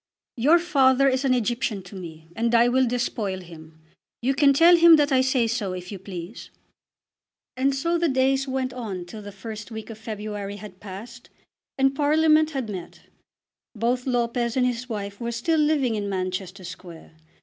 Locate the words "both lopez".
13.75-14.57